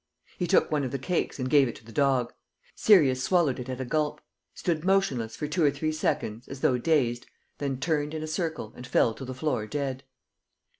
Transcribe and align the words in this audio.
He 0.39 0.47
took 0.47 0.71
one 0.71 0.83
of 0.83 0.89
the 0.89 0.97
cakes 0.97 1.37
and 1.37 1.47
gave 1.47 1.67
it 1.67 1.75
to 1.75 1.85
the 1.85 1.91
dog. 1.91 2.33
Sirius 2.73 3.21
swallowed 3.21 3.59
it 3.59 3.69
at 3.69 3.79
a 3.79 3.85
gulp, 3.85 4.19
stood 4.55 4.83
motionless 4.83 5.35
for 5.35 5.47
two 5.47 5.63
or 5.63 5.69
three 5.69 5.91
seconds, 5.91 6.47
as 6.47 6.61
though 6.61 6.79
dazed, 6.79 7.27
then 7.59 7.79
turned 7.79 8.15
in 8.15 8.23
a 8.23 8.27
circle 8.27 8.73
and 8.75 8.87
fell 8.87 9.13
to 9.13 9.23
the 9.25 9.35
floor 9.35 9.67
dead. 9.67 10.03